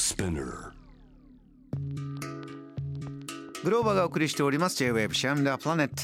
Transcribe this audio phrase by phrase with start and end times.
[0.00, 0.72] Spinner.
[3.62, 4.76] グローバがお送りしております。
[4.78, 5.94] J-Wave シアムダープラネット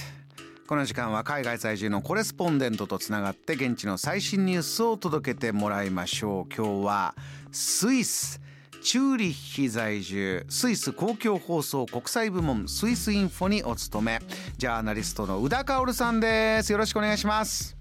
[0.66, 6.54] この時間は海外在住のコレスポンデントとつながって現地の最新ニュースを届けてもらいましょう。
[6.54, 7.14] 今日は
[7.52, 8.38] スイス
[8.82, 14.20] チューリッヒ在住スイス公共放送国際部門スイスインフォにお勤め
[14.58, 16.70] ジャーナリストの宇田薫さんです。
[16.70, 17.76] よろしくお願いします。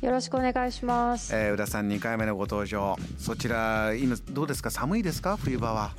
[0.00, 1.34] よろしくお願いします。
[1.34, 4.70] えー、宇田さん2回目のご登場そちら今どうですか？
[4.70, 5.36] 寒いですか？
[5.36, 5.92] 冬場は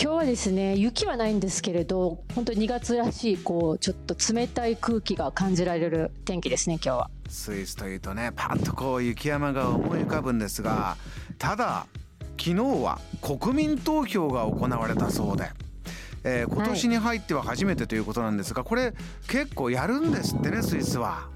[0.00, 7.10] 今日はですね、雪はないんですけれど、本当に2月らしい、こう、ちょっと冷たい空気が感じられる天気ですね、今日は。
[7.28, 10.96] スイスというとねパッとこう雪山が思い浮かぶんですが
[11.38, 11.86] ただ
[12.38, 15.50] 昨日は国民投票が行われたそうで、
[16.24, 18.92] えー今年に入っては初めてということなんですがこれ
[19.28, 21.28] 結構やるんですってねスイスは。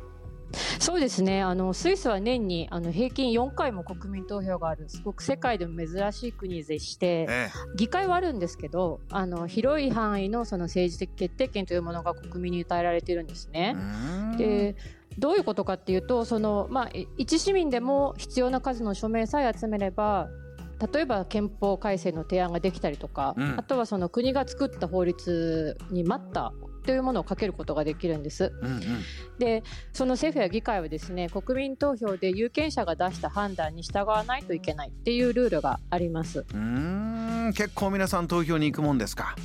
[0.78, 13.76] そうですね、あの、スイスは年に、あの、平均4回も国民投票がある、すごく世界でも珍しい国でして、え議会はあるんですけど、あの、広い範囲のその政治的決定権というものが国民に与えられているんですね。
[14.38, 14.76] で
[15.18, 20.28] どういうことかっていうとその、まあ、い一市民でも必要な数の署名さえ集めれば
[20.92, 23.54] 例えば憲法改正の提案ができたりとか、うん。
[23.58, 26.52] あとはその国が作った法律に待った
[26.88, 28.50] というものをかけることができるんです。
[28.62, 28.82] うんうん
[29.38, 36.40] でその政府や議会はですね国民投票で有権者が出した判断に従わないといけないっていうルールがあります。
[36.40, 39.36] うーん結構皆さん投票に行くもんですか？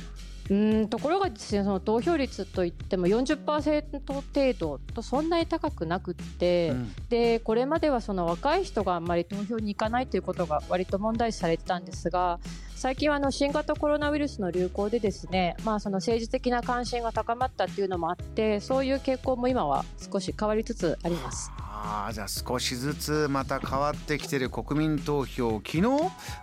[0.50, 12.40] うんところがですねその投票率といっても40%程度とそんなに高くなくって、うんでこれまではその若い人があんまり投票に行かないということが割と問題視されてたんですが
[12.74, 21.50] 最近はあの新型コロナウイルスの流行でですね、まあ、その政治的な関心が高まったっていうのもあってそういう傾向も今は少し変わりつつあります。
[21.86, 25.60] ああじゃあ少しずつまた変わってきてる国民投票。
[25.64, 25.82] 昨日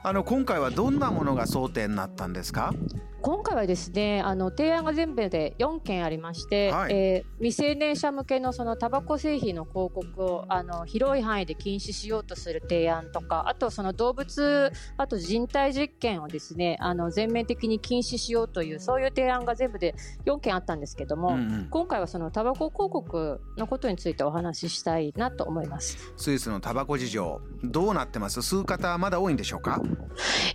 [0.04, 2.74] あの今回はどんなものが争点になったんですか？
[3.24, 6.94] 今回はですねあの提案が全部で4件ありまして、はい。
[6.94, 21.68] えー未成年者向けのそのタバコ製品の広告をあの広い範囲で禁止しようとする提案とかあとその動物あと人体実験をですねあの全面的に禁止しようというそういう提案が全部で4件あったんですけども、うんうん。
[21.72, 26.14] 今回はそのタバコ広告のことについてお話ししたいなと思います。
[26.18, 28.40] スイスのタバコ事情どうなってます？
[28.40, 29.82] 吸う方はまだ多いんでしょうか？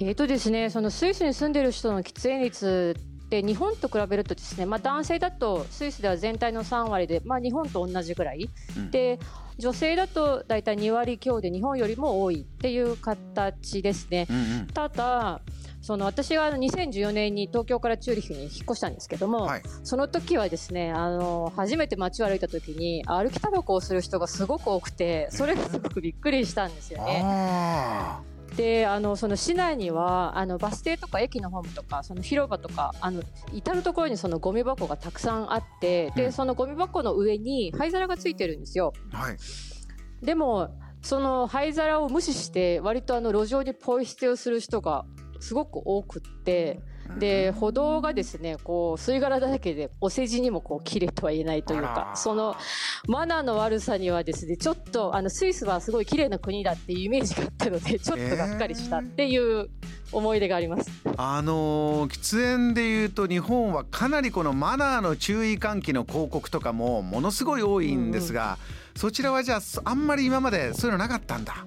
[0.00, 8.90] えーとですね、そのスイスに住んでる人の喫煙率って日本と比べるとですね、まあ、男性だとスイスでは全体の3割で、まあ、日本と同じぐらい、うん。
[8.90, 9.18] で
[9.58, 14.26] 女性だと大体2割強で日本よりも多いっていう形ですね。
[14.28, 15.40] うんうんただ
[15.86, 27.22] その私があの2014年に東京からチューリッヒに引っ越したんですけども、はいその時はですねあの初めて街を歩いた時に歩きタバコをする人がすごく多くてそれがすごくびっくりしたんですよね。
[28.56, 33.22] あであのその市内にはあのバス停とか駅のホームとかその広場とかあの
[33.52, 36.32] 至る所にそのゴミ箱がたくさんあってで、うん。
[36.32, 38.92] そのゴミ箱の上に灰皿がついてるんですよ。
[39.12, 39.36] あはい。
[40.22, 40.70] でも
[41.02, 45.04] その灰皿を無視して割とあの路上にポイ捨てをする人が
[45.40, 46.80] すごく多くって
[47.18, 52.56] で歩道がですねこう吸い殻だらけでお世辞にもこう綺麗とは言えないというかその
[53.08, 59.68] マナーの悪さにはですねちょっとあのスイスはすごい綺麗な国だっていうイメージがあったのでちょっとがっかりしたっていう
[60.12, 60.90] 思い出があります。
[61.16, 68.58] あのー喫煙でいうと日本はかなりこのマナーの注意喚起の広告とかもものすごい多いんですが、
[68.96, 71.66] そちらはじゃあそあんまり今までそういうのなかったんだ。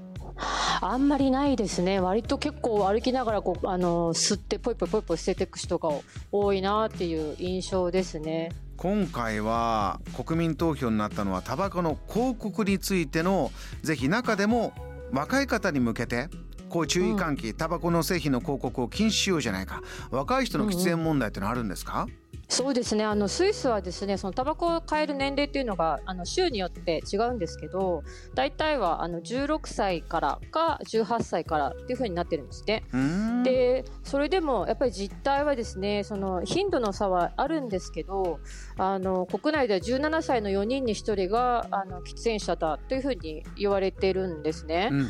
[0.82, 2.00] あんまりないですね。
[2.00, 5.90] 割と結構歩きながらこうあの吸ってポイポイポイポイ捨てていく人が
[6.32, 8.52] 多いなっていう印象ですね。
[8.78, 13.52] 今回は国民投票になったのはタバコの広告についての
[13.82, 14.72] ぜひ中でも
[15.12, 16.30] 若い方に向けて
[16.70, 19.82] こう注意喚起、タバコの製品の広告を禁止しようじゃないか
[20.12, 22.08] 若い人の喫煙問題ってのはあるんですか、
[22.50, 23.06] そうですね。
[23.06, 28.04] あのスイスはですね、そのタバコを買える年齢っていうのがあの州によって違うんですけど、
[28.34, 32.84] 大体はあの16歳からか18歳からっていう風になってるんですね。
[33.44, 38.40] でそれでもやっぱり実態はですねその頻度の差はあるんですけど
[38.78, 44.90] あの国内では17歳の4人に1人があの喫煙者だというふうに言われてるんですね。
[44.92, 45.08] うん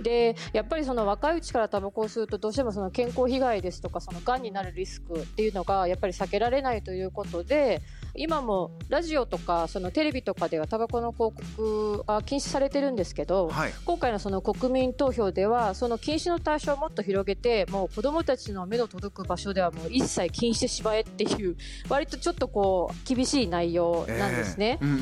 [0.00, 7.82] でやっぱりその若いうちからタバコを吸うとどうしてもその健康被害ですとかそのがんになるリスクっていうのがやっぱり避けられないということで
[8.14, 13.72] 今もラジオとかそのテレビとかではタバコの広告は禁止されてるんですけど、はい。
[13.84, 21.56] 今回のその国民投票ではその禁止の対象をもっと広げてもう子どもたちの目の届く場所ではもう一切禁止してしまえっていう
[21.88, 24.78] 割とちょっとこう厳しい内容なんですね。
[24.80, 24.86] えー。
[24.86, 24.98] うんうん。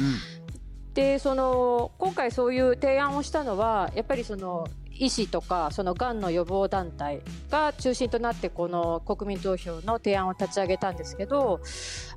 [0.94, 4.66] でその今回そういう提案をしたのはやっぱりその
[4.98, 7.20] 医師とかそのがんの予防団体
[7.50, 11.60] が中心となってこの国民投票の提案を立ち上げたんですけど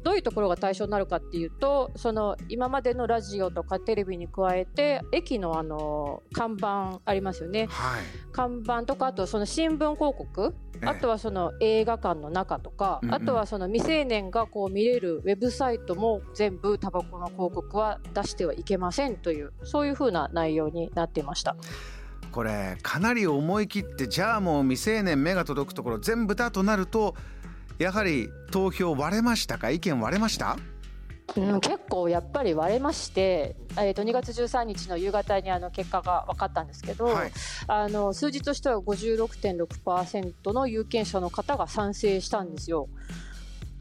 [0.03, 21.55] どういうところが対象になるかっていうとその今までのラジオとかテレビに加えて駅のあの看板ありますよね、はい、看板とかあとその新聞広告あとはその映画館の中とか、あとはその未成年がこう見れるウェブサイトも全部タバコの広告は出してはいけませんというそういうふうな内容になっていました。
[22.31, 27.15] これかなり思い切ってじゃあもう未成年目が届くところ全部だとなると
[27.77, 29.69] やはり投票割れましたか？
[29.71, 30.57] 意見割れました？
[31.35, 37.31] うん、結構やっぱり割れまして、えー、と2月13日の夕方にあの結果が分かったんですけど、はい、
[37.67, 42.89] あの数字としては56.6%の有権者の方が賛成したんですよ。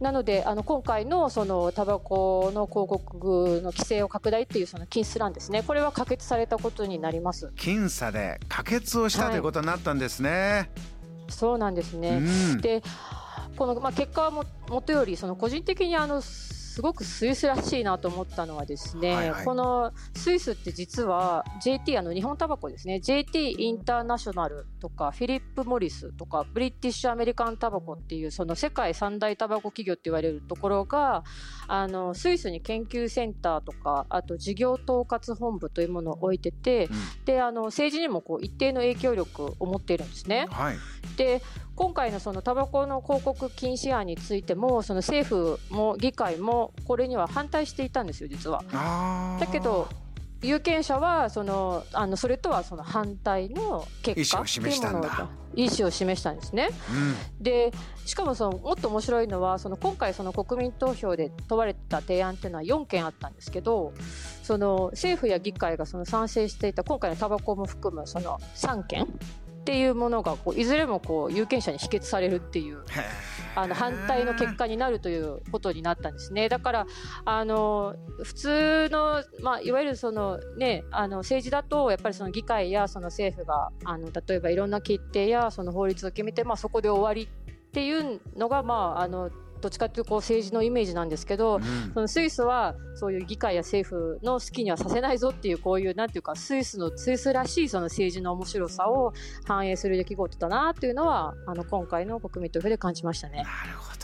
[0.01, 5.63] なのであの今回のそのタバコの広告の規制を拡大っていうその禁止欄ですね。
[5.63, 7.53] これは可決されたことになります。
[7.57, 10.71] 僅差で可決をした、はい、ということになったんですね。
[11.29, 12.83] そうなんですね、うん、で
[13.57, 16.23] この、まあ、結果はももとよりその個人的にあの
[16.79, 31.25] すごくスイスらしいなと思ったのはですね、はいはい、このスイスって実は JT あの日本タバコですね JT インターナショナルとかフィリップ・モリスとかブリティッシュ・アメリカン・タバコっていうその世界三大タバコ企業って言われるところが
[31.67, 40.47] あのスイスに研究センターとかあと事業統括本部というものを置いてて、うん、であの政治にもこう一定の影響力を持っているんですね。
[40.49, 40.77] はい、
[41.19, 41.43] で
[41.75, 48.63] 今回のそのタバコの広告禁止案についてもその政府も議会もこれには反対していたんですよ実は。
[49.41, 49.89] だけど
[50.41, 55.05] 有権者はそのあのそれとはその反対の結果っていうものを
[55.57, 56.69] 意思を示したんですね。
[57.39, 57.73] うん、で
[58.07, 63.93] しかもそのもっと面白いのはその今回その国民投票で問われた提案っていうのは4件あったんですけど
[64.45, 69.09] その政府や議会がその賛成していた今回のタバコも含むその3件
[69.69, 72.79] っていうものがこういずれもこう有権者に否決されるっていう
[73.55, 76.49] あの反対の結果になるということになったんですね。
[76.49, 76.87] だから
[77.27, 99.13] あの普通の、まあ、いわゆるその、ね、あの政治だとやっぱりその議会やその政府があの例えばいろんな決定やその法律を決めて、まあ、そこで終わりっていうのが、まあ、あのどっちかというとこう政治のイメージなんですけど、うん、そのスイスはそういう議会や政府の好きにはさせないぞっていうこういうなんていうかスイスのスイスらしいその政治の面白さを
[99.47, 103.39] 反映する出来事だなというのはあの今回の国民投票で感じましたね。
[103.39, 103.99] なるほど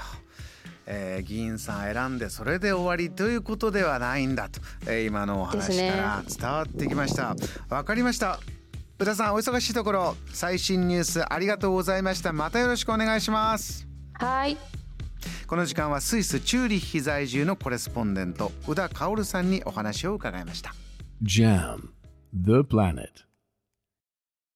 [0.87, 7.29] えー、議員さん選んでそれで終わりということではないんだと、えー、今のお話から伝わってきました。
[7.29, 7.35] わ、
[7.79, 8.39] ね、かりました。
[8.97, 14.57] 宇田さんお忙しいところ最新ニュースありがとうございましたまたよろしくお願いしますはい
[15.47, 20.75] この時間はスイスチューリッヒ在住のコレスポンデント宇田薫さんにお話を伺いました。
[21.23, 21.91] JAM
[22.33, 23.34] The Planet.